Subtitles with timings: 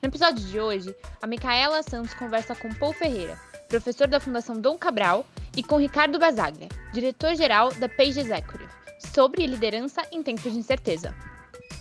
[0.00, 3.36] No episódio de hoje, a Micaela Santos conversa com Paul Ferreira,
[3.68, 8.70] professor da Fundação Dom Cabral, e com Ricardo Basaglia, diretor-geral da Page Executive,
[9.12, 11.12] sobre liderança em tempos de incerteza.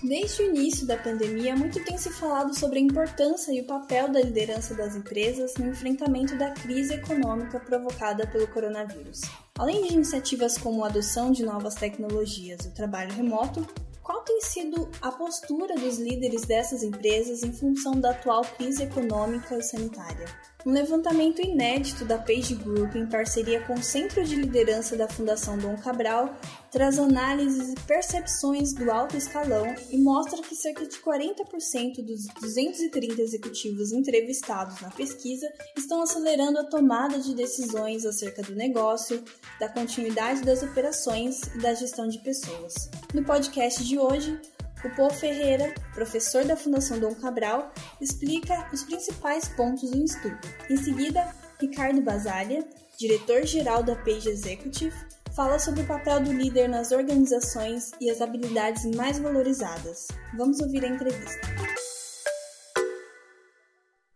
[0.02, 4.11] Desde o início da pandemia, muito tem se falado sobre a importância e o papel
[4.11, 9.22] da liderança das empresas no enfrentamento da crise econômica provocada pelo coronavírus.
[9.59, 13.66] Além de iniciativas como a adoção de novas tecnologias o trabalho remoto,
[14.08, 19.58] qual tem sido a postura dos líderes dessas empresas em função da atual crise econômica
[19.58, 20.25] e sanitária?
[20.67, 25.57] Um levantamento inédito da Page Group, em parceria com o Centro de Liderança da Fundação
[25.57, 26.35] Dom Cabral,
[26.69, 33.21] traz análises e percepções do alto escalão e mostra que cerca de 40% dos 230
[33.21, 39.23] executivos entrevistados na pesquisa estão acelerando a tomada de decisões acerca do negócio,
[39.61, 42.89] da continuidade das operações e da gestão de pessoas.
[43.13, 44.38] No podcast de hoje,
[44.83, 50.39] o Paul Ferreira, professor da Fundação Dom Cabral, explica os principais pontos do estudo.
[50.69, 54.95] Em seguida, Ricardo Basalha, diretor-geral da Page Executive,
[55.36, 60.08] fala sobre o papel do líder nas organizações e as habilidades mais valorizadas.
[60.36, 61.47] Vamos ouvir a entrevista.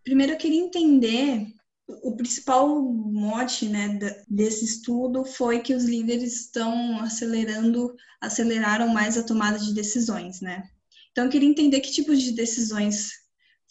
[0.04, 1.48] Primeiro, eu queria entender
[2.02, 9.24] o principal mote né, desse estudo foi que os líderes estão acelerando, aceleraram mais a
[9.24, 10.64] tomada de decisões, né?
[11.12, 13.12] Então, eu queria entender que tipos de decisões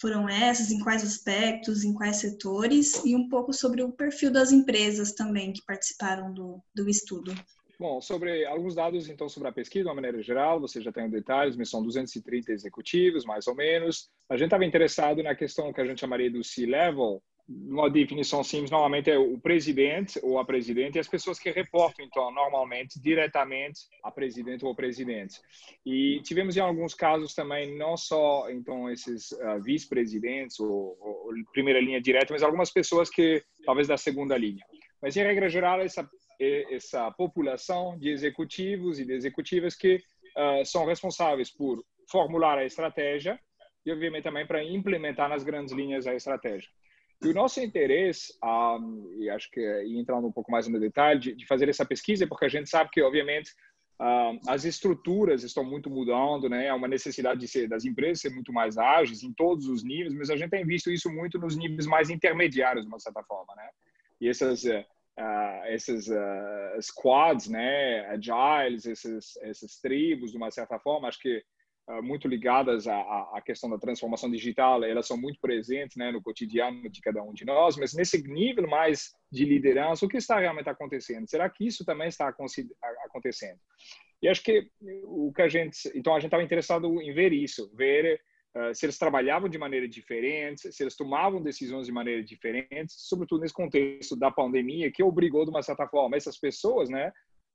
[0.00, 4.50] foram essas, em quais aspectos, em quais setores, e um pouco sobre o perfil das
[4.50, 7.34] empresas também que participaram do, do estudo.
[7.78, 11.08] Bom, sobre alguns dados, então, sobre a pesquisa, de uma maneira geral, você já tem
[11.08, 14.10] detalhes, mas são 230 executivos, mais ou menos.
[14.28, 18.70] A gente estava interessado na questão que a gente chamaria do C-level, uma definição simples,
[18.70, 23.80] normalmente é o presidente ou a presidente e as pessoas que reportam, então, normalmente, diretamente
[24.04, 25.40] a presidente ou presidente.
[25.84, 31.80] E tivemos em alguns casos também, não só, então, esses uh, vice-presidentes ou, ou, primeira
[31.80, 34.64] linha direta, mas algumas pessoas que, talvez, da segunda linha.
[35.02, 40.86] Mas, em regra geral, essa, essa população de executivos e de executivas que uh, são
[40.86, 43.40] responsáveis por formular a estratégia
[43.84, 46.70] e, obviamente, também para implementar nas grandes linhas a estratégia.
[47.22, 51.34] E o nosso interesse, um, e acho que entrando um pouco mais no detalhe, de,
[51.34, 53.52] de, fazer essa pesquisa, é porque a gente sabe que, obviamente,
[54.00, 56.70] um, as estruturas estão muito mudando, né?
[56.70, 60.14] Há uma necessidade de ser, das empresas ser muito mais ágeis em todos os níveis,
[60.14, 63.54] mas a gente tem visto isso muito nos níveis mais intermediários, de uma certa forma,
[63.54, 63.68] né?
[64.18, 64.84] E essas, uh,
[65.66, 68.06] essas uh, squads, né?
[68.06, 71.44] Agiles, essas, essas tribos, de uma certa forma, acho que ah,
[72.02, 72.96] muito ligadas à,
[73.34, 77.32] à, questão da transformação digital, elas são muito presentes né, no cotidiano de cada um
[77.32, 81.28] de nós, mas nesse nível mais de liderança, o que está realmente acontecendo?
[81.28, 83.58] Será que isso também está acontecendo?
[84.22, 84.68] E acho que
[85.04, 88.20] o que a gente, então a gente estava interessado em ver isso, ver
[88.54, 93.40] uh, se eles trabalhavam de maneira diferente, se eles tomavam decisões de maneira diferente, sobretudo
[93.40, 97.10] nesse contexto da pandemia que obrigou de uma certa forma essas pessoas, né,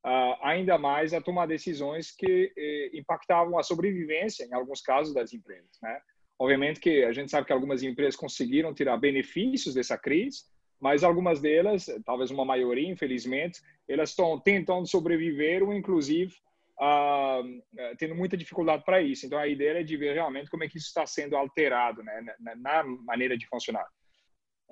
[0.06, 5.34] uh, ainda mais a tomar decisões que eh, impactavam a sobrevivência, em alguns casos, das
[5.34, 5.72] empresas.
[5.82, 6.00] Né?
[6.38, 10.44] Obviamente que a gente sabe que algumas empresas conseguiram tirar benefícios dessa crise,
[10.80, 16.34] mas algumas delas, talvez uma maioria, infelizmente, elas estão tentando sobreviver ou, inclusive,
[16.80, 19.26] uh, tendo muita dificuldade para isso.
[19.26, 22.36] Então, a ideia é de ver realmente como é que isso está sendo alterado né,
[22.40, 23.88] na, na maneira de funcionar.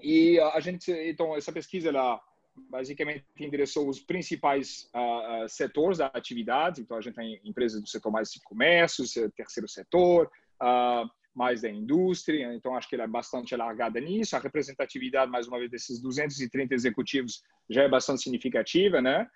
[0.01, 2.21] E a gente, então, essa pesquisa, ela
[2.55, 6.81] basicamente endereçou os principais uh, setores da atividade.
[6.81, 10.29] Então, a gente tem empresas do setor mais de comércio, terceiro setor,
[10.61, 12.53] uh, mais da indústria.
[12.53, 14.35] Então, acho que ela é bastante alargada nisso.
[14.35, 19.27] A representatividade, mais uma vez, desses 230 executivos já é bastante significativa, né?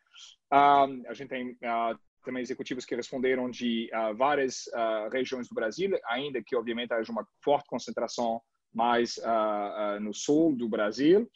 [0.54, 1.58] Uh, a gente tem
[2.24, 4.66] também executivos que responderam de várias
[5.14, 8.42] regiões do Brasil, ainda que, obviamente, haja uma forte concentração
[8.74, 9.18] mais
[10.02, 11.30] no sul do Brasil.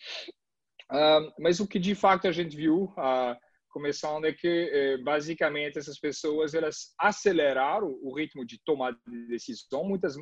[1.39, 3.35] Mas o que de fato a gente viu uh,
[3.71, 9.83] começando é que eh, basicamente essas pessoas elas aceleraram o ritmo de tomada de decisão.
[9.83, 10.15] Muitas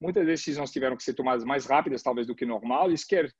[0.00, 2.90] muitas decisões tiveram que ser tomadas mais rápidas talvez do que normal.
[2.90, 3.30] Isso quer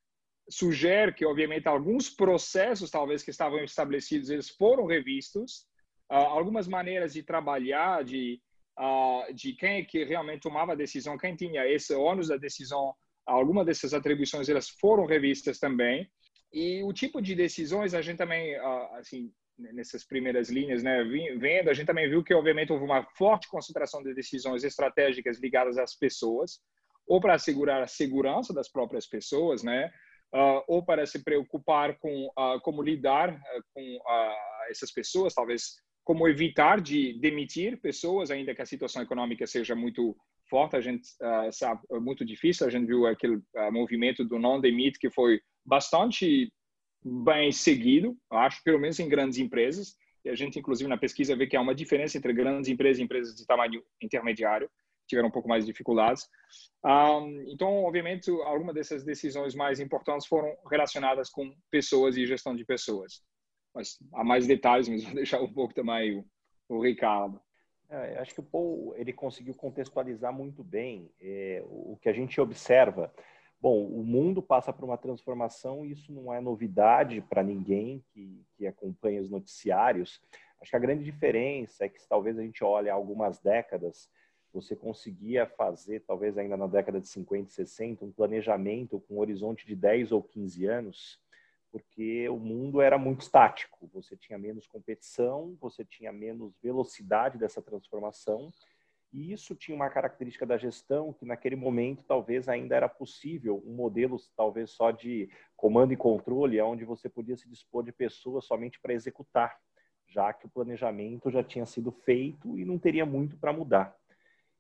[0.49, 5.67] sugere que obviamente alguns processos talvez que estavam estabelecidos eles foram revistos.
[6.11, 8.41] Uh, algumas maneiras de trabalhar, de
[8.79, 12.95] uh, de quem é que realmente tomava a decisão, quem tinha esse ônus da decisão.
[13.27, 16.07] Algumas dessas atribuições elas foram revistas também.
[16.55, 18.55] E o tipo de decisões a gente também,
[18.97, 21.03] assim, nessas primeiras linhas, né,
[21.37, 25.77] vendo, a gente também viu que obviamente houve uma forte concentração de decisões estratégicas ligadas
[25.77, 26.61] às pessoas,
[27.09, 29.91] ou para assegurar a segurança das próprias pessoas, né,
[30.33, 33.99] uh, ou para se preocupar com uh, como lidar uh, com
[34.71, 40.17] essas pessoas, talvez como evitar de demitir pessoas, ainda que a situação econômica seja muito
[40.49, 41.09] forte, a gente
[41.51, 43.41] sabe, muito difícil, a gente viu aquele
[43.73, 46.53] movimento do non-demit que foi bastante
[47.05, 51.47] bem seguido, acho, pelo menos em grandes empresas, e a gente, inclusive, na pesquisa vê
[51.47, 54.71] que há uma diferença entre grandes empresas e empresas de tamanho intermediário,
[55.07, 56.27] tiveram um pouco mais de dificuldades.
[56.83, 62.65] Um, então, obviamente, algumas dessas decisões mais importantes foram relacionadas com pessoas e gestão de
[62.65, 63.23] pessoas.
[63.75, 66.25] Mas há mais detalhes, mas vou deixar um pouco também o,
[66.69, 67.39] o Ricardo.
[67.91, 72.41] É, acho que o Paul ele conseguiu contextualizar muito bem é, o que a gente
[72.41, 73.13] observa
[73.65, 78.45] Bom, o mundo passa por uma transformação e isso não é novidade para ninguém que,
[78.59, 80.21] que acompanha os noticiários.
[80.61, 84.11] Acho que a grande diferença é que talvez a gente olhe algumas décadas,
[84.53, 89.21] você conseguia fazer, talvez ainda na década de 50 e 60, um planejamento com um
[89.21, 91.19] horizonte de 10 ou 15 anos,
[91.73, 93.89] porque o mundo era muito estático.
[93.95, 98.53] Você tinha menos competição, você tinha menos velocidade dessa transformação
[99.15, 103.73] e isso tinha uma característica da gestão que naquele momento talvez ainda era possível um
[103.73, 108.81] modelo talvez só de comando e controle, onde você podia se dispor de pessoas somente
[108.81, 109.57] para executar,
[110.09, 113.97] já que o planejamento já tinha sido feito e não teria muito para mudar.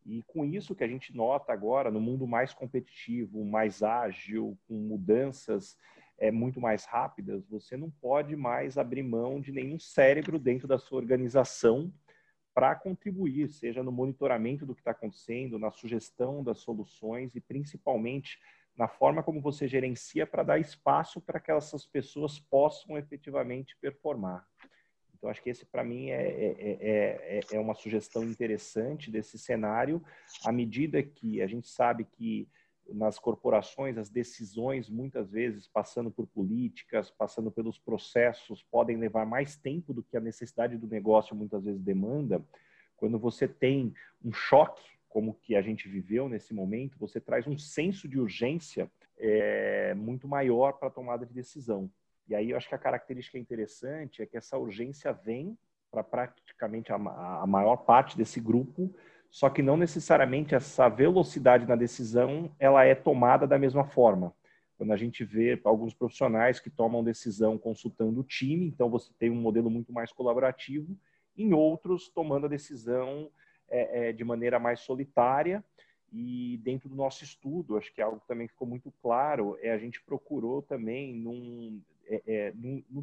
[0.06, 4.74] E com isso que a gente nota agora no mundo mais competitivo, mais ágil, com
[4.74, 5.76] mudanças
[6.16, 10.78] é, muito mais rápidas, você não pode mais abrir mão de nenhum cérebro dentro da
[10.78, 11.92] sua organização
[12.54, 18.38] para contribuir, seja no monitoramento do que está acontecendo, na sugestão das soluções e principalmente
[18.76, 24.46] na forma como você gerencia para dar espaço para que essas pessoas possam efetivamente performar.
[25.16, 30.04] Então, acho que esse, para mim, é, é, é, é, uma sugestão interessante desse cenário,
[30.44, 32.48] à medida que a gente sabe que
[32.88, 39.56] nas corporações, as decisões, muitas vezes, passando por políticas, passando pelos processos, podem levar mais
[39.56, 42.44] tempo do que a necessidade do negócio muitas vezes demanda.
[42.96, 43.94] Quando você tem
[44.24, 48.90] um choque, como que a gente viveu nesse momento, você traz um senso de urgência
[49.16, 51.90] é, muito maior para a tomada de decisão.
[52.28, 55.56] E aí eu acho que a característica interessante é que essa urgência vem
[55.90, 58.92] para praticamente a, a maior parte desse grupo
[59.34, 64.32] só que não necessariamente essa velocidade na decisão ela é tomada da mesma forma.
[64.78, 69.30] Quando a gente vê alguns profissionais que tomam decisão consultando o time, então você tem
[69.30, 70.96] um modelo muito mais colaborativo,
[71.36, 73.28] em outros tomando a decisão
[73.68, 75.64] é, é, de maneira mais solitária.
[76.12, 79.78] E dentro do nosso estudo, acho que é algo também ficou muito claro, é a
[79.78, 82.54] gente procurou também não, é, é,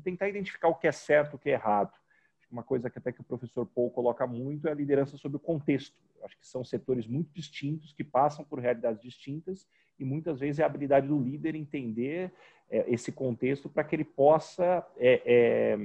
[0.02, 1.92] tentar identificar o que é certo o que é errado
[2.52, 5.40] uma coisa que até que o professor Paul coloca muito é a liderança sobre o
[5.40, 5.96] contexto.
[6.20, 9.68] Eu acho que são setores muito distintos, que passam por realidades distintas,
[9.98, 12.32] e muitas vezes é a habilidade do líder entender
[12.70, 15.78] é, esse contexto para que ele possa é, é,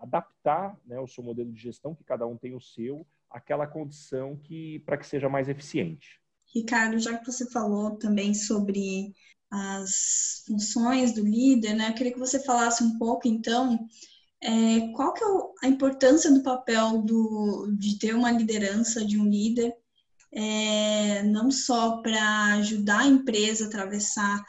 [0.00, 4.36] adaptar né, o seu modelo de gestão, que cada um tem o seu, àquela condição
[4.36, 6.20] que para que seja mais eficiente.
[6.54, 9.14] Ricardo, já que você falou também sobre
[9.50, 13.78] as funções do líder, né, eu queria que você falasse um pouco, então,
[14.42, 15.26] é, qual que é
[15.66, 19.74] a importância do papel do, de ter uma liderança de um líder,
[20.32, 24.42] é, não só para ajudar a empresa a atravessar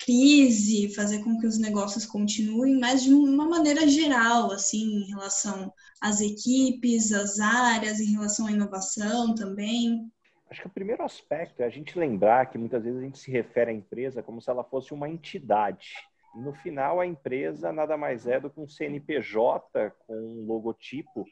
[0.00, 5.72] crise, fazer com que os negócios continuem, mas de uma maneira geral, assim, em relação
[6.00, 10.10] às equipes, às áreas, em relação à inovação também?
[10.50, 13.30] Acho que o primeiro aspecto é a gente lembrar que muitas vezes a gente se
[13.30, 15.92] refere à empresa como se ela fosse uma entidade.
[16.34, 21.24] E no final, a empresa nada mais é do que um CNPJ com um logotipo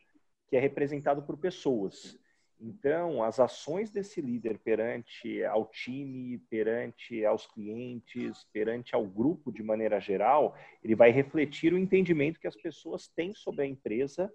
[0.49, 2.19] que é representado por pessoas.
[2.61, 9.63] Então, as ações desse líder perante ao time, perante aos clientes, perante ao grupo de
[9.63, 14.33] maneira geral, ele vai refletir o entendimento que as pessoas têm sobre a empresa.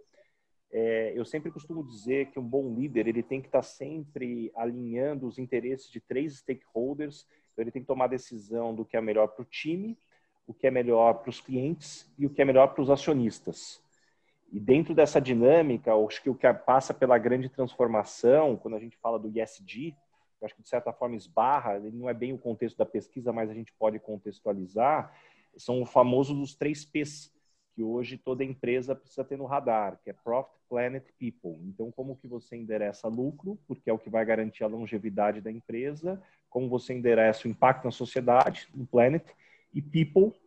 [0.72, 5.28] É, eu sempre costumo dizer que um bom líder ele tem que estar sempre alinhando
[5.28, 7.28] os interesses de três stakeholders.
[7.52, 9.98] Então, ele tem que tomar decisão do que é melhor para o time,
[10.46, 13.82] o que é melhor para os clientes e o que é melhor para os acionistas.
[14.52, 18.98] E dentro dessa dinâmica, acho que o que passa pela grande transformação, quando a gente
[18.98, 19.32] fala do
[20.44, 23.50] eu acho que de certa forma esbarra, não é bem o contexto da pesquisa, mas
[23.50, 25.12] a gente pode contextualizar,
[25.58, 27.34] são o famoso dos três P's,
[27.74, 31.60] que hoje toda empresa precisa ter no radar, que é Profit, Planet, People.
[31.68, 35.52] Então, como que você endereça lucro, porque é o que vai garantir a longevidade da
[35.52, 39.26] empresa, como você endereça o impacto na sociedade, no planet,
[39.74, 40.38] e People,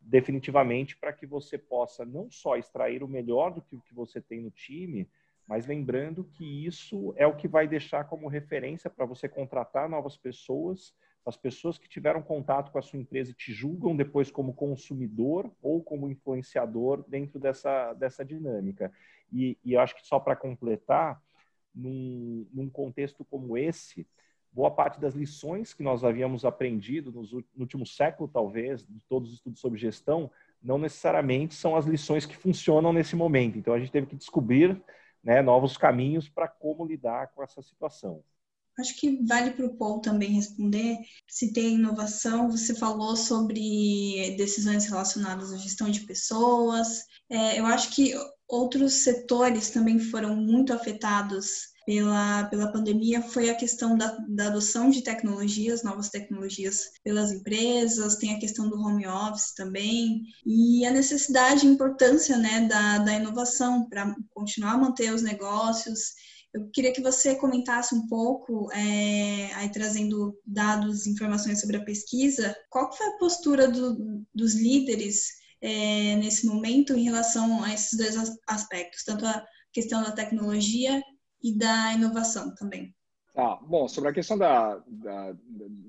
[0.00, 4.20] definitivamente, para que você possa não só extrair o melhor do que o que você
[4.20, 5.08] tem no time,
[5.46, 10.16] mas lembrando que isso é o que vai deixar como referência para você contratar novas
[10.16, 10.94] pessoas
[11.26, 15.82] as pessoas que tiveram contato com a sua empresa te julgam depois como consumidor ou
[15.82, 18.92] como influenciador dentro dessa, dessa dinâmica.
[19.32, 21.20] E, e eu acho que só para completar,
[21.74, 24.06] num, num, contexto como esse,
[24.54, 29.30] boa parte das lições que nós havíamos aprendido nos, no último século, talvez, de todos
[29.30, 30.30] os estudos sobre gestão,
[30.62, 33.58] não necessariamente são as lições que funcionam nesse momento.
[33.58, 34.80] Então, a gente teve que descobrir
[35.22, 38.22] né, novos caminhos para como lidar com essa situação.
[38.78, 42.50] Acho que vale para o Paul também responder se tem inovação.
[42.50, 47.04] Você falou sobre decisões relacionadas à gestão de pessoas.
[47.30, 48.12] É, eu acho que
[48.48, 54.90] outros setores também foram muito afetados pela, pela pandemia foi a questão da, da adoção
[54.90, 60.90] de tecnologias, novas tecnologias pelas empresas, tem a questão do home office também, e a
[60.90, 66.14] necessidade e importância né, da, da inovação para continuar a manter os negócios.
[66.54, 72.56] Eu queria que você comentasse um pouco, é, aí trazendo dados, informações sobre a pesquisa,
[72.70, 78.14] qual foi a postura do, dos líderes é, nesse momento em relação a esses dois
[78.46, 81.02] aspectos, tanto a questão da tecnologia
[81.44, 82.94] e da inovação também?
[83.36, 85.36] Ah, bom, sobre a questão da, da,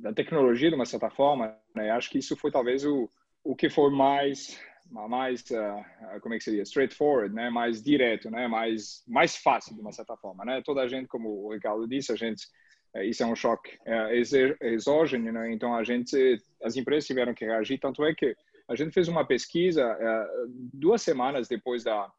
[0.01, 3.09] da tecnologia, de uma certa forma, né, acho que isso foi talvez o,
[3.43, 4.59] o que foi mais
[4.91, 6.61] mais uh, como é que seria?
[6.61, 10.61] Straightforward né mais direto né mais mais fácil de uma certa forma né?
[10.63, 12.45] Toda a gente como o Ricardo disse a gente
[12.95, 15.51] uh, isso é um choque uh, exógeno né?
[15.51, 18.35] Então a gente as empresas tiveram que reagir tanto é que
[18.67, 19.97] a gente fez uma pesquisa
[20.71, 22.11] duas semanas depois da,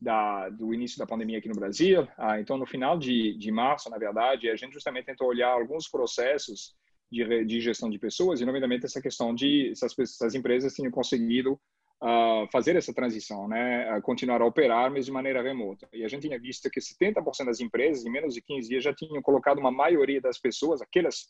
[0.00, 3.90] da do início da pandemia aqui no Brasil ah, então no final de, de março
[3.90, 6.76] na verdade a gente justamente tentou olhar alguns processos
[7.10, 11.58] de, de gestão de pessoas e nomeadamente essa questão de essas, essas empresas tinham conseguido
[12.02, 15.88] uh, fazer essa transição, né, a continuar a operar, mas de maneira remota.
[15.92, 18.94] E a gente tinha visto que 70% das empresas, em menos de 15 dias, já
[18.94, 21.26] tinham colocado uma maioria das pessoas, aquelas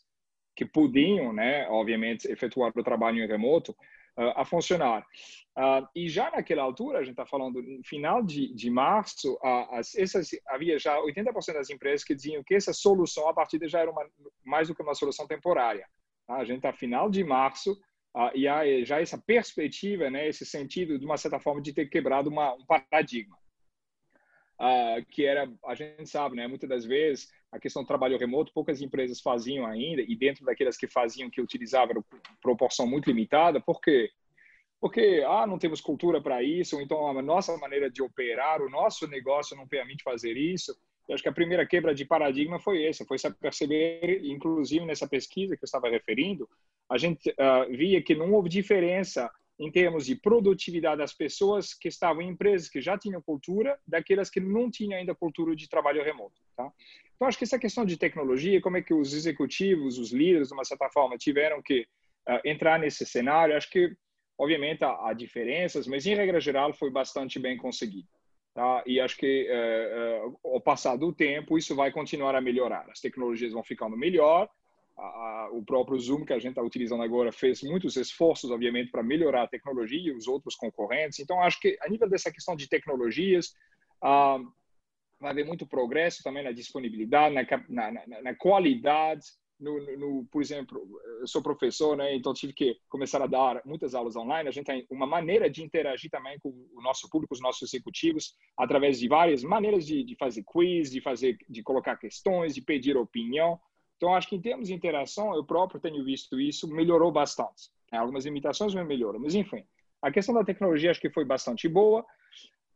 [0.55, 3.75] que podiam, né, obviamente, efetuar o trabalho em remoto,
[4.17, 5.05] a funcionar.
[5.57, 9.75] Uh, e já naquela altura, a gente está falando no final de, de março, uh,
[9.75, 13.67] as, essas, havia já 80% das empresas que diziam que essa solução, a partir de
[13.67, 14.07] já era uma,
[14.45, 15.85] mais do que uma solução temporária.
[16.25, 16.35] Tá?
[16.35, 17.77] A gente está final de março,
[18.15, 21.73] ah, e há eh, já essa perspectiva, né, esse sentido, de uma certa forma, de
[21.73, 23.37] ter quebrado uma, um paradigma.
[24.57, 28.53] Ah, que era, a gente sabe, né, muitas das vezes, a questão do trabalho remoto,
[28.53, 32.03] poucas empresas faziam ainda, e dentro daquelas que faziam, que utilizavam
[32.41, 34.09] proporção muito limitada, por quê?
[34.79, 38.69] Porque, ah, não temos cultura para isso, ou então a nossa maneira de operar, o
[38.69, 40.77] nosso negócio não permite fazer isso.
[41.07, 45.07] Eu acho que a primeira quebra de paradigma foi essa, foi se perceber, inclusive nessa
[45.07, 46.47] pesquisa que eu estava referindo,
[46.89, 49.29] a gente uh, via que não houve diferença
[49.59, 54.29] em termos de produtividade das pessoas que estavam em empresas que já tinham cultura, daquelas
[54.29, 56.39] que não tinham ainda cultura de trabalho remoto.
[56.55, 56.71] Tá?
[57.19, 60.53] Então, acho que essa questão de tecnologia, como é que os executivos, os líderes, de
[60.53, 63.93] uma certa forma, tiveram que uh, entrar nesse cenário, acho que,
[64.37, 68.07] obviamente, há, há, diferenças, mas, em regra geral, foi bastante bem conseguido.
[68.53, 68.81] Tá?
[68.87, 72.89] E acho que, uh, uh, ao passar do tempo, isso vai continuar a melhorar.
[72.89, 74.49] As tecnologias vão ficando melhor,
[75.53, 79.43] o próprio Zoom que a gente está utilizando agora fez muitos esforços, obviamente, para melhorar
[79.43, 81.19] a tecnologia e os outros concorrentes.
[81.19, 83.53] Então, acho que a nível dessa questão de tecnologias,
[84.01, 84.39] ah,
[85.19, 89.25] vai haver muito progresso também na disponibilidade, na, na, na qualidade.
[89.59, 90.81] No, no, por exemplo,
[91.19, 94.47] eu sou professor, né, então tive que começar a dar muitas aulas online.
[94.47, 98.35] A gente tem uma maneira de interagir também com o nosso público, os nossos executivos,
[98.57, 102.95] através de várias maneiras de, de fazer quiz, de fazer, de colocar questões, de pedir
[102.95, 103.59] opinião.
[103.97, 107.69] Então, acho que em termos de interação, eu próprio tenho visto isso, melhorou bastante.
[107.91, 109.19] Algumas limitações, mas melhorou.
[109.19, 109.65] Mas, enfim,
[110.01, 112.05] a questão da tecnologia acho que foi bastante boa.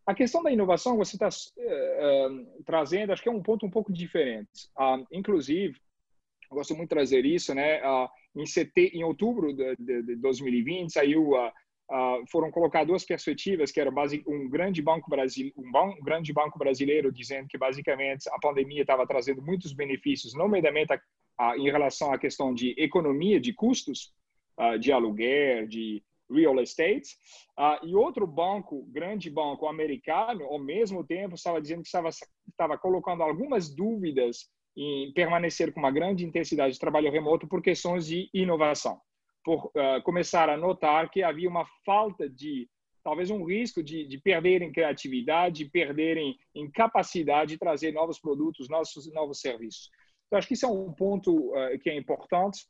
[0.05, 3.69] A questão da inovação, você está uh, uh, trazendo, acho que é um ponto um
[3.69, 4.69] pouco diferente.
[4.77, 5.79] Uh, inclusive,
[6.51, 7.81] gosto muito de trazer isso, né?
[8.35, 11.33] em, sete, em outubro de, de, de 2020, saiu
[11.91, 13.91] Uh, foram colocar duas perspectivas, que era
[14.25, 19.05] um grande banco brasileiro, um, um, grande banco brasileiro dizendo que basicamente a pandemia estava
[19.05, 21.01] trazendo muitos benefícios, nomeadamente a,
[21.37, 24.13] a, em relação à questão de economia de custos
[24.57, 26.01] uh, de aluguel, de
[26.33, 27.15] real estate,
[27.57, 32.77] uh, e outro banco, grande banco americano, ao mesmo tempo estava dizendo que estava, estava
[32.77, 38.29] colocando algumas dúvidas em permanecer com uma grande intensidade de trabalho remoto por questões de
[38.33, 38.99] inovação
[39.43, 42.69] por uh, começar a notar que havia uma falta de
[43.03, 48.69] talvez um risco de, de perderem criatividade, de perderem em capacidade de trazer novos produtos,
[48.69, 49.89] novos, novos serviços.
[50.25, 52.65] Então, acho que isso é um ponto uh, que é importante,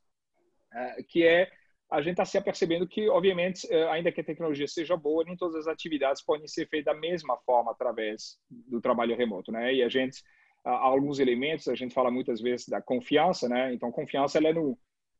[0.74, 1.52] uh, que é
[1.92, 5.38] a gente está se apercebendo que, obviamente, uh, ainda que a tecnologia seja boa, nem
[5.38, 9.74] todas as atividades podem ser feitas da mesma forma através do trabalho remoto, né?
[9.74, 10.22] E a gente,
[10.66, 13.74] há alguns elementos, a gente fala muitas vezes da confiança, né?
[13.74, 14.78] Então, confiança, ela é no...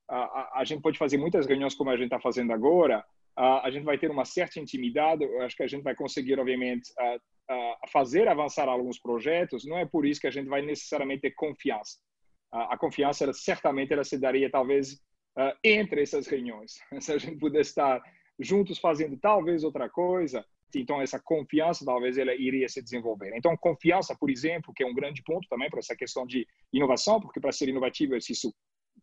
[0.10, 3.04] A, a gente pode fazer muitas reuniões como a gente está fazendo agora,
[3.36, 6.92] a gente vai ter uma certa intimidade, acho que a gente vai conseguir, obviamente,
[7.92, 11.98] fazer avançar alguns projetos, não é por isso que a gente vai necessariamente ter confiança.
[12.52, 15.02] A, confiança, ela, certamente, ela se daria, talvez,
[15.64, 16.80] entre essas reuniões.
[17.00, 18.02] Se a gente pudesse estar
[18.40, 23.32] juntos fazendo talvez outra coisa, então essa confiança talvez ela iria se desenvolver.
[23.36, 27.20] Então confiança, por exemplo, que é um grande ponto também para essa questão de inovação,
[27.20, 28.54] porque para ser inovativo é preciso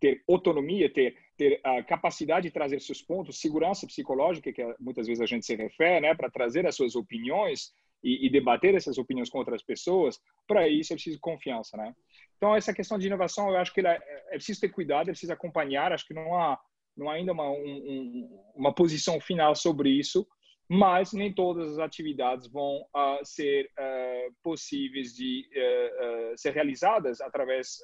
[0.00, 5.20] ter autonomia, ter, ter a capacidade de trazer seus pontos, segurança psicológica, que muitas vezes
[5.20, 7.72] a gente se refere, né, para trazer as suas opiniões
[8.02, 11.94] e, e, debater essas opiniões com outras pessoas, para isso é preciso confiança, né?
[12.40, 15.30] Então, essa questão de inovação, eu acho que é, é preciso ter cuidado, é preciso
[15.30, 16.58] acompanhar, acho que não há,
[16.96, 20.26] não há ainda uma, um, uma posição final sobre isso,
[20.66, 27.76] mas nem todas as atividades vão uh, ser uh, possíveis de uh, ser realizadas através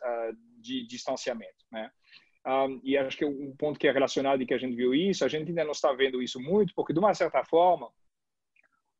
[0.58, 1.90] de distanciamento, né?
[2.46, 5.22] Um, e acho que um ponto que é relacionado e que a gente viu isso,
[5.22, 7.90] a gente ainda não está vendo isso muito, porque de uma certa forma,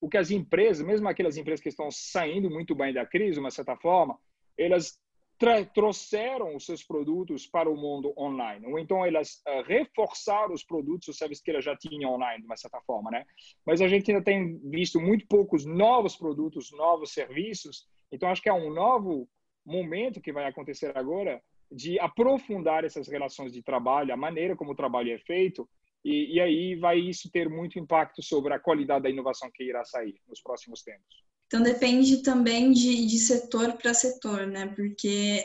[0.00, 3.40] o que as empresas, mesmo aquelas empresas que estão saindo muito bem da crise, de
[3.40, 4.18] uma certa forma,
[4.58, 4.98] elas
[5.38, 11.08] trouxeram os seus produtos para o mundo online, ou então elas uh, reforçaram os produtos,
[11.08, 13.24] os serviços que elas já tinham online, de uma certa forma, né?
[13.64, 18.48] Mas a gente ainda tem visto muito poucos novos produtos, novos serviços, então acho que
[18.48, 19.28] é um novo
[19.64, 24.76] momento que vai acontecer agora de aprofundar essas relações de trabalho, a maneira como o
[24.76, 25.68] trabalho é feito,
[26.04, 29.84] e, e, aí vai isso ter muito impacto sobre a qualidade da inovação que irá
[29.84, 31.25] sair nos próximos tempos.
[31.46, 34.66] Então depende também de, de setor para setor, né?
[34.74, 35.44] Porque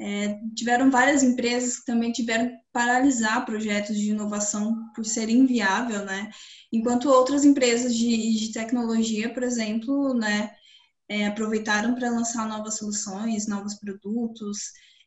[0.00, 6.04] é, tiveram várias empresas que também tiveram que paralisar projetos de inovação por ser inviável,
[6.04, 6.30] né?
[6.72, 10.50] Enquanto outras empresas de, de tecnologia, por exemplo, né,
[11.08, 14.58] é, aproveitaram para lançar novas soluções, novos produtos.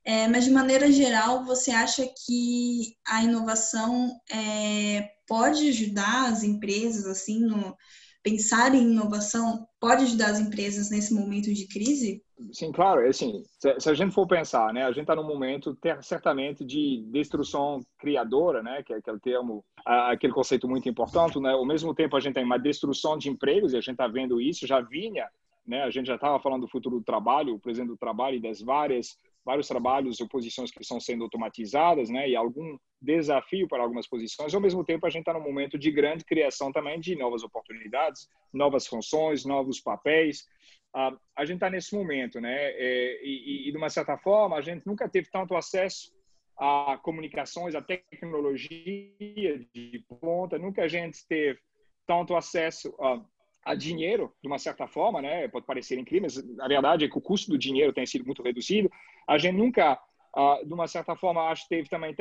[0.05, 7.05] É, mas, de maneira geral, você acha que a inovação é, pode ajudar as empresas,
[7.05, 7.75] assim, no
[8.23, 12.23] pensar em inovação, pode ajudar as empresas nesse momento de crise?
[12.53, 13.01] Sim, claro.
[13.01, 17.05] É assim, se, a gente for pensar, né, a gente está num momento certamente de
[17.11, 21.51] destruição criadora, né, que é aquele termo, aquele conceito muito importante, né.
[21.51, 24.39] Ao mesmo tempo, a gente tem uma destruição de empregos e a gente está vendo
[24.39, 25.27] isso, já vinha,
[25.67, 28.41] né, a gente já estava falando do futuro do trabalho, o presente do trabalho e
[28.41, 33.83] das várias vários trabalhos ou posições que estão sendo automatizadas, né, e algum desafio para
[33.83, 34.53] algumas posições.
[34.53, 38.29] Ao mesmo tempo, a gente está num momento de grande criação também de novas oportunidades,
[38.53, 40.47] novas funções, novos papéis.
[40.95, 44.61] Uh, a gente está nesse momento, né, é, e, e, de uma certa forma, a
[44.61, 46.13] gente nunca teve tanto acesso
[46.57, 51.59] a comunicações, a tecnologia de ponta, nunca a gente teve
[52.05, 53.19] tanto acesso a
[53.65, 55.47] a dinheiro, de uma certa forma, né?
[55.47, 58.43] Pode parecer incrível, mas a verdade é que o custo do dinheiro tem sido muito
[58.43, 58.91] reduzido.
[59.27, 59.99] A gente nunca,
[60.35, 62.15] uh, de uma certa forma, acho que teve também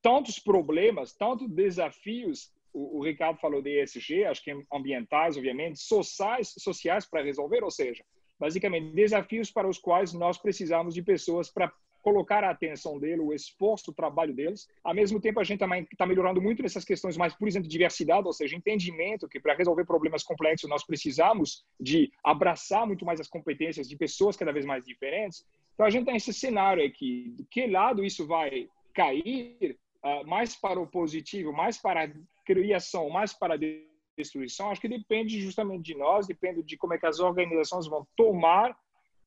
[0.00, 2.50] tantos problemas, tantos desafios.
[2.72, 7.70] O, o, Ricardo falou de ESG, acho que ambientais, obviamente, sociais, sociais para resolver, ou
[7.70, 8.04] seja,
[8.38, 13.32] basicamente desafios para os quais nós precisamos de pessoas para colocar a atenção dele, o
[13.32, 14.68] esforço, o trabalho deles.
[14.82, 17.72] Ao mesmo tempo, a gente também está melhorando muito nessas questões mais, por exemplo, de
[17.72, 23.20] diversidade, ou seja, entendimento que para resolver problemas complexos nós precisamos de abraçar muito mais
[23.20, 25.46] as competências de pessoas cada vez mais diferentes.
[25.74, 27.32] Então, a gente tem esse cenário aqui.
[27.36, 29.78] De que lado isso vai cair?
[30.04, 32.10] Uh, mais para o positivo, mais para a
[32.44, 33.58] criação, mais para a
[34.18, 34.70] destruição?
[34.70, 38.76] Acho que depende justamente de nós, depende de como é que as organizações vão tomar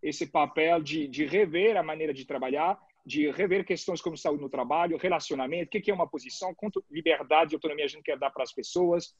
[0.01, 4.49] esse papel de, de rever a maneira de trabalhar, de rever questões como saúde no
[4.49, 8.31] trabalho, relacionamento, o que é uma posição, quanto liberdade e autonomia a gente quer dar
[8.31, 9.15] para as pessoas.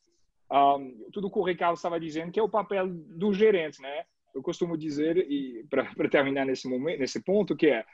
[0.51, 4.05] Um, tudo que o Ricardo estava dizendo, que é o papel do gerente, né?
[4.33, 7.85] Eu costumo dizer, e para terminar nesse momento, nesse ponto, que é,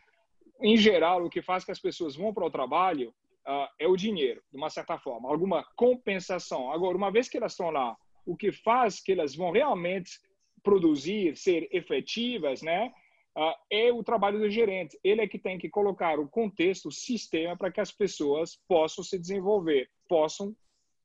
[0.62, 3.14] em geral, o que faz que as pessoas vão para o trabalho
[3.48, 6.72] uh, é o dinheiro, de uma certa forma, alguma compensação.
[6.72, 10.20] Agora, uma vez que elas estão lá, o que faz que elas vão realmente
[10.64, 12.94] produzir, ser efetivas, né?
[13.36, 15.00] Uh, é o trabalho do gerente.
[15.04, 19.04] Ele é que tem que colocar o contexto, o sistema para que as pessoas possam
[19.04, 20.56] se desenvolver, possam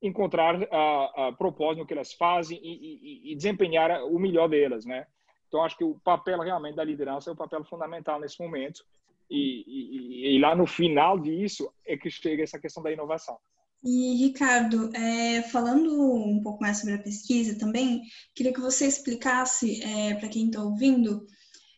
[0.02, 4.84] encontrar uh, uh, propósito no que elas fazem e, e, e, desempenhar o melhor delas,
[4.84, 5.06] né?
[5.48, 8.84] Então acho que o papel realmente da liderança é o papel fundamental nesse momento
[9.30, 13.38] e, e lá no final disso é que chega essa questão da inovação.
[13.84, 18.02] E, Ricardo, é, falando um pouco mais sobre a pesquisa também,
[18.34, 21.24] queria que você explicasse é, para quem está ouvindo,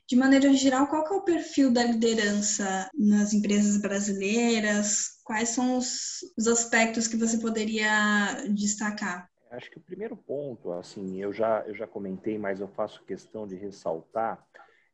[0.08, 5.20] de maneira geral, qual é o perfil da liderança nas empresas brasileiras?
[5.22, 9.28] Quais são os, os aspectos que você poderia destacar?
[9.50, 13.46] Acho que o primeiro ponto, assim, eu já, eu já comentei, mas eu faço questão
[13.46, 14.42] de ressaltar,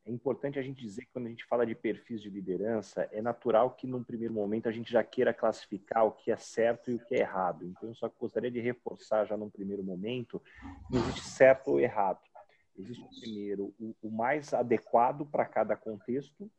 [0.07, 3.23] é importante a gente dizer que quando a gente fala de perfis de liderança, é
[3.23, 6.95] natural que num primeiro momento a gente já queira classificar o que é certo e
[6.97, 7.65] o que é errado.
[7.65, 10.43] Então, eu só gostaria de reforçar já num primeiro momento,
[10.91, 12.21] não existe certo ou errado.
[12.77, 16.51] Existe primeiro o, o mais adequado para cada contexto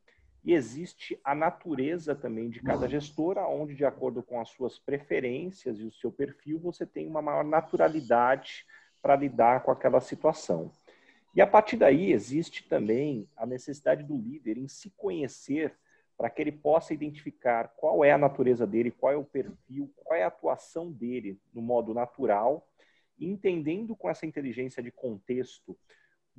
[0.44, 5.80] e existe a natureza também de cada gestora, onde de acordo com as suas preferências
[5.80, 8.66] e o seu perfil, você tem uma maior naturalidade
[9.02, 10.72] para lidar com aquela situação.
[11.36, 15.76] E a partir daí existe também a necessidade do líder em se conhecer
[16.18, 20.18] para que ele possa identificar qual é a natureza dele, qual é o perfil, qual
[20.18, 22.66] é a atuação dele no modo natural,
[23.20, 25.78] entendendo com essa inteligência de contexto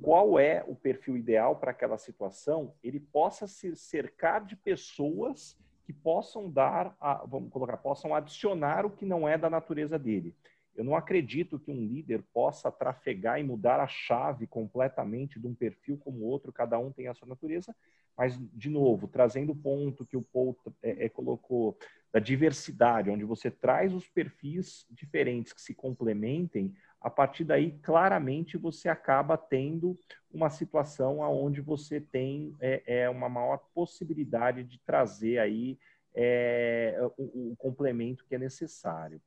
[0.01, 5.93] qual é o perfil ideal para aquela situação, ele possa se cercar de pessoas que
[5.93, 10.35] possam dar, a, vamos colocar, possam adicionar o que não é da natureza dele.
[10.77, 15.55] Eu não acredito que um líder possa trafegar e mudar a chave completamente de um
[15.55, 17.75] perfil como outro, cada um tem a sua natureza,
[18.15, 21.77] mas, de novo, trazendo o ponto que o Paul é, é, colocou
[22.11, 28.57] da diversidade, onde você traz os perfis diferentes que se complementem, a partir daí, claramente,
[28.57, 29.99] você acaba tendo
[30.31, 35.77] uma situação onde você tem é, é uma maior possibilidade de trazer aí
[36.15, 39.21] é, o, o complemento que é necessário.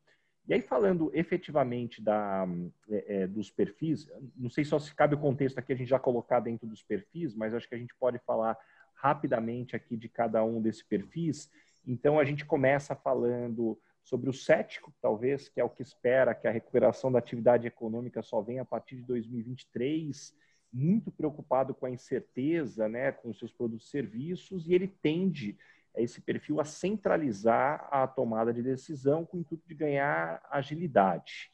[0.50, 2.44] E aí, falando efetivamente da,
[2.90, 5.98] é, é, dos perfis, não sei só se cabe o contexto aqui a gente já
[6.00, 8.58] colocar dentro dos perfis, mas acho que a gente pode falar
[8.94, 11.48] rapidamente aqui de cada um desses perfis.
[11.86, 16.48] Então, a gente começa falando sobre o cético, talvez, que é o que espera que
[16.48, 20.34] a recuperação da atividade econômica só venha a partir de 2023,
[20.72, 25.56] muito preocupado com a incerteza, né, com seus produtos e serviços, e ele tende
[25.96, 31.50] esse perfil a centralizar a tomada de decisão com o intuito de ganhar agilidade.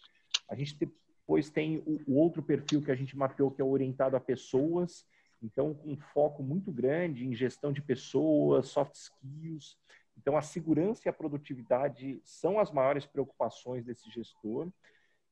[0.49, 4.17] A gente depois tem o, o outro perfil que a gente mapeou, que é orientado
[4.17, 5.07] a pessoas,
[5.43, 9.77] então com um foco muito grande em gestão de pessoas, soft skills.
[10.19, 14.71] Então, a segurança e a produtividade são as maiores preocupações desse gestor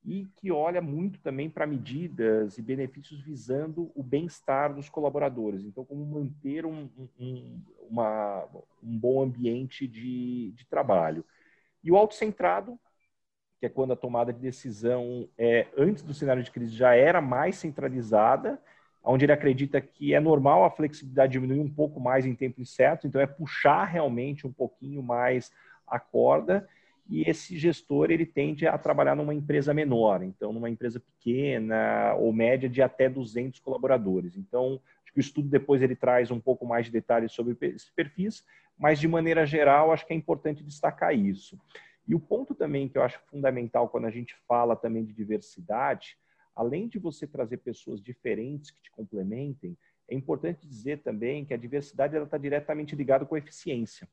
[0.05, 5.65] e que olha muito também para medidas e benefícios visando o bem-estar dos colaboradores.
[5.65, 8.47] Então, como manter um, um, uma,
[8.83, 11.25] um bom ambiente de, de trabalho.
[11.83, 12.79] E o autocentrado,
[13.59, 17.23] que é quando a tomada de decisão é, antes do cenário de crise já era
[17.23, 18.61] mais centralizada,
[19.03, 23.07] onde ele acredita que é normal a flexibilidade diminuir um pouco mais em tempo incerto,
[23.07, 25.51] então é puxar realmente um pouquinho mais
[25.87, 26.69] a corda
[27.09, 32.33] e esse gestor ele tende a trabalhar numa empresa menor, então numa empresa pequena ou
[32.33, 34.37] média de até 200 colaboradores.
[34.37, 37.91] Então, acho que o estudo depois ele traz um pouco mais de detalhes sobre esses
[37.91, 38.45] perfis,
[38.77, 41.59] mas de maneira geral acho que é importante destacar isso.
[42.07, 46.17] E o ponto também que eu acho fundamental quando a gente fala também de diversidade,
[46.55, 49.77] além de você trazer pessoas diferentes que te complementem,
[50.09, 54.09] é importante dizer também que a diversidade está diretamente ligada com a eficiência.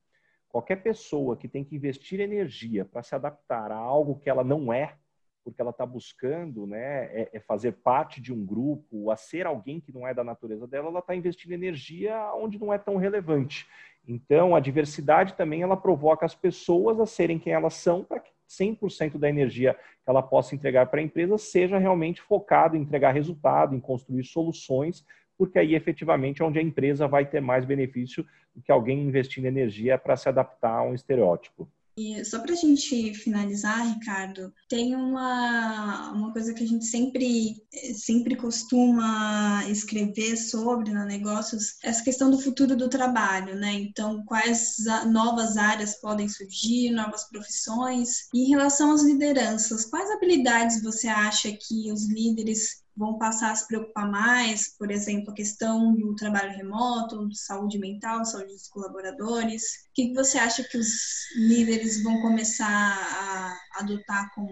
[0.52, 4.72] Qualquer pessoa que tem que investir energia para se adaptar a algo que ela não
[4.74, 4.96] é,
[5.44, 9.80] porque ela está buscando né, é, é, fazer parte de um grupo, a ser alguém
[9.80, 13.68] que não é da natureza dela, ela está investindo energia onde não é tão relevante.
[14.08, 18.32] Então, a diversidade também ela provoca as pessoas a serem quem elas são para que
[18.50, 23.14] 100% da energia que ela possa entregar para a empresa seja realmente focado em entregar
[23.14, 25.06] resultado, em construir soluções
[25.42, 28.24] porque aí efetivamente é onde a empresa vai ter mais benefício
[28.64, 31.68] que alguém investindo energia para se adaptar a um estereótipo.
[31.98, 37.62] E só para a gente finalizar, Ricardo, tem uma, uma coisa que a gente sempre,
[37.94, 43.74] sempre costuma escrever sobre na negócios, essa questão do futuro do trabalho, né?
[43.74, 44.78] Então, quais
[45.12, 48.30] novas áreas podem surgir, novas profissões.
[48.34, 53.56] E em relação às lideranças, quais habilidades você acha que os líderes vão passar a
[53.56, 59.64] se preocupar mais, por exemplo, a questão do trabalho remoto, saúde mental, saúde dos colaboradores.
[59.90, 60.88] O que você acha que os
[61.36, 64.48] líderes vão começar a adotar como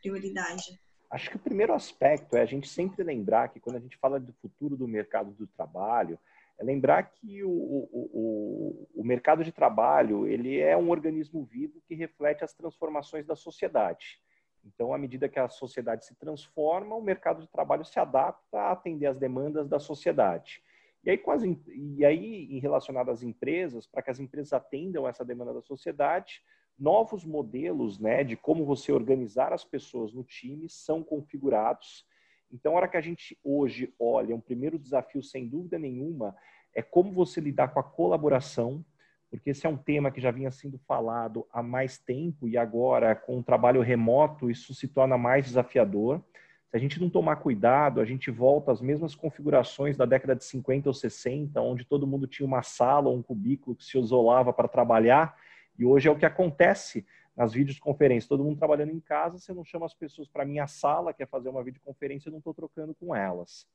[0.00, 0.80] prioridade?
[1.10, 4.18] Acho que o primeiro aspecto é a gente sempre lembrar que quando a gente fala
[4.18, 6.18] do futuro do mercado do trabalho,
[6.58, 11.82] é lembrar que o, o, o, o mercado de trabalho ele é um organismo vivo
[11.86, 14.18] que reflete as transformações da sociedade.
[14.64, 18.72] Então, à medida que a sociedade se transforma, o mercado de trabalho se adapta a
[18.72, 20.62] atender às demandas da sociedade.
[21.02, 25.24] E aí, quase, e aí em relacionado às empresas, para que as empresas atendam essa
[25.24, 26.42] demanda da sociedade,
[26.78, 32.06] novos modelos né, de como você organizar as pessoas no time são configurados.
[32.52, 36.36] Então, a hora que a gente hoje olha, um primeiro desafio, sem dúvida nenhuma,
[36.74, 38.84] é como você lidar com a colaboração,
[39.30, 43.14] porque esse é um tema que já vinha sendo falado há mais tempo e agora,
[43.14, 46.20] com o trabalho remoto, isso se torna mais desafiador.
[46.68, 50.44] Se a gente não tomar cuidado, a gente volta às mesmas configurações da década de
[50.44, 54.52] 50 ou 60, onde todo mundo tinha uma sala ou um cubículo que se isolava
[54.52, 55.36] para trabalhar,
[55.78, 58.28] e hoje é o que acontece nas videoconferências.
[58.28, 61.48] Todo mundo trabalhando em casa, você não chama as pessoas para minha sala, quer fazer
[61.48, 63.66] uma videoconferência, eu não estou trocando com elas.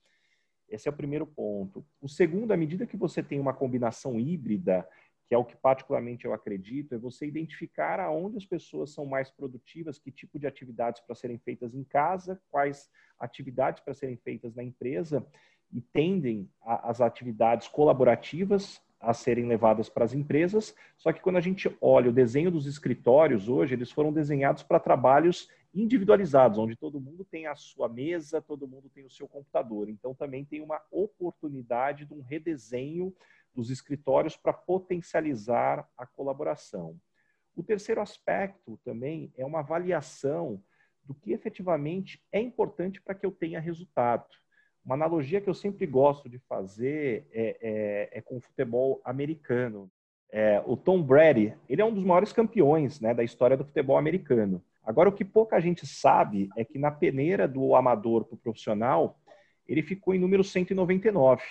[0.70, 1.86] Esse é o primeiro ponto.
[2.02, 4.88] O segundo, à medida que você tem uma combinação híbrida,
[5.28, 9.32] que é o que particularmente eu acredito, é você identificar aonde as pessoas são mais
[9.32, 14.54] produtivas, que tipo de atividades para serem feitas em casa, quais atividades para serem feitas
[14.56, 15.26] na empresa,
[15.72, 20.76] e tendem a, as atividades colaborativas a serem levadas para as empresas.
[20.98, 24.80] Só que quando a gente olha o desenho dos escritórios hoje, eles foram desenhados para
[24.80, 29.90] trabalhos individualizados, onde todo mundo tem a sua mesa, todo mundo tem o seu computador.
[29.90, 33.14] Então também tem uma oportunidade de um redesenho
[33.56, 37.00] dos escritórios para potencializar a colaboração.
[37.56, 40.62] O terceiro aspecto também é uma avaliação
[41.04, 44.26] do que efetivamente é importante para que eu tenha resultado.
[44.84, 49.90] Uma analogia que eu sempre gosto de fazer é, é, é com o futebol americano.
[50.32, 53.98] É, o Tom Brady, ele é um dos maiores campeões né, da história do futebol
[53.98, 54.62] americano.
[54.84, 59.20] Agora, o que pouca gente sabe é que na peneira do amador para o profissional,
[59.68, 61.42] ele ficou em número 199.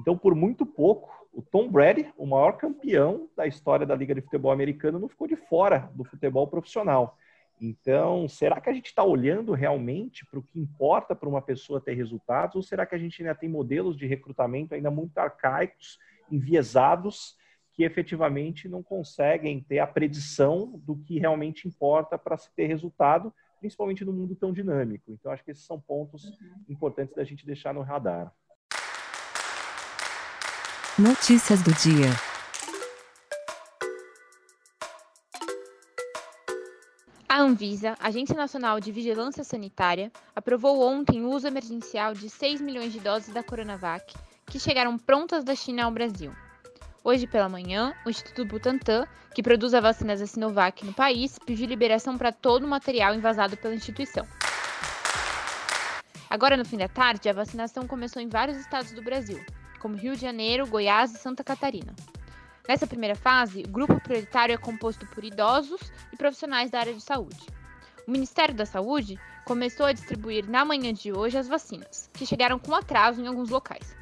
[0.00, 4.20] Então, por muito pouco, o Tom Brady, o maior campeão da história da Liga de
[4.20, 7.16] Futebol Americano, não ficou de fora do futebol profissional.
[7.60, 11.80] Então, será que a gente está olhando realmente para o que importa para uma pessoa
[11.80, 12.56] ter resultados?
[12.56, 15.98] Ou será que a gente ainda tem modelos de recrutamento ainda muito arcaicos,
[16.30, 17.36] enviesados,
[17.74, 23.32] que efetivamente não conseguem ter a predição do que realmente importa para se ter resultado,
[23.60, 25.12] principalmente no mundo tão dinâmico?
[25.12, 26.64] Então, acho que esses são pontos uhum.
[26.70, 28.34] importantes da gente deixar no radar.
[30.98, 32.10] Notícias do dia.
[37.26, 42.92] A Anvisa, Agência Nacional de Vigilância Sanitária, aprovou ontem o uso emergencial de 6 milhões
[42.92, 46.32] de doses da Coronavac, que chegaram prontas da China ao Brasil.
[47.02, 51.66] Hoje pela manhã, o Instituto Butantan, que produz a vacina da Sinovac no país, pediu
[51.66, 54.26] liberação para todo o material invasado pela instituição.
[56.28, 59.42] Agora, no fim da tarde, a vacinação começou em vários estados do Brasil,
[59.80, 61.92] como Rio de Janeiro, Goiás e Santa Catarina.
[62.68, 65.80] Nessa primeira fase, o grupo prioritário é composto por idosos
[66.12, 67.44] e profissionais da área de saúde.
[68.06, 72.58] O Ministério da Saúde começou a distribuir na manhã de hoje as vacinas, que chegaram
[72.58, 73.96] com atraso em alguns locais.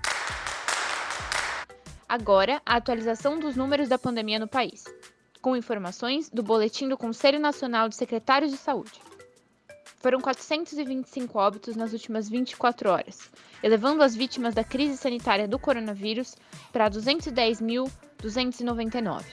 [2.07, 4.85] Agora, a atualização dos números da pandemia no país,
[5.41, 9.08] com informações do Boletim do Conselho Nacional de Secretários de Saúde.
[10.01, 13.29] Foram 425 óbitos nas últimas 24 horas,
[13.63, 16.37] elevando as vítimas da crise sanitária do coronavírus
[16.73, 19.25] para 210.299.